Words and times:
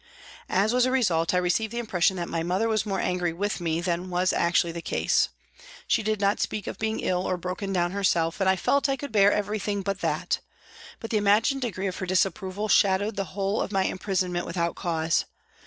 As 0.49 0.73
a 0.73 0.89
result, 0.89 1.31
I 1.31 1.37
received 1.37 1.71
the 1.71 1.77
impression 1.77 2.15
that 2.17 2.27
my 2.27 2.41
mother 2.41 2.67
was 2.67 2.87
more 2.87 2.99
angry 2.99 3.33
with 3.33 3.61
me 3.61 3.81
than 3.81 4.09
was 4.09 4.33
actually 4.33 4.71
the 4.71 4.81
case. 4.81 5.29
72 5.87 5.87
PRISONS 5.87 5.87
AND 5.87 5.87
PRISONERS 5.87 5.93
She 5.93 6.03
did 6.03 6.19
not 6.19 6.39
speak 6.39 6.65
of 6.73 6.79
being 6.79 6.99
ill 7.07 7.27
or 7.29 7.37
broken 7.37 7.71
down 7.71 7.91
herself, 7.91 8.41
and 8.41 8.49
I 8.49 8.55
felt 8.55 8.89
I 8.89 8.95
could 8.97 9.11
bear 9.11 9.31
everything 9.31 9.83
but 9.83 10.01
that; 10.01 10.39
but 10.99 11.11
the 11.11 11.17
imagined 11.17 11.61
degree 11.61 11.85
of 11.85 11.97
her 11.97 12.07
disapproval 12.07 12.67
shadowed 12.67 13.15
the 13.15 13.25
whole 13.37 13.61
of 13.61 13.71
my 13.71 13.83
imprisonment 13.83 14.47
without 14.47 14.73
cause. 14.73 15.25